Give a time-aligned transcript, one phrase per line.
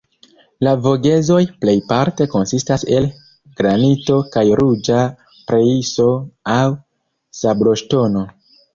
[0.67, 3.07] La Vogezoj plejparte konsistas el
[3.61, 5.05] granito kaj ruĝa
[5.55, 6.11] grejso
[6.59, 6.69] aŭ
[7.45, 8.31] sabloŝtono.